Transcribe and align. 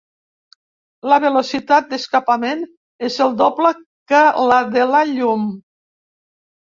La 1.11 1.17
velocitat 1.25 1.91
d'escapament 1.91 2.63
és 3.11 3.19
el 3.29 3.37
doble 3.43 3.75
que 4.13 4.23
la 4.53 4.57
de 4.79 4.89
la 4.97 5.07
llum. 5.15 5.45